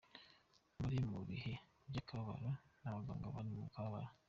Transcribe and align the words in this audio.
Muri 0.79 0.97
mu 1.09 1.19
bihe 1.29 1.53
vy'akababaro 1.89 2.51
n'abaganga 2.81 3.33
bari 3.35 3.49
mu 3.61 3.67
kababaro. 3.73 4.09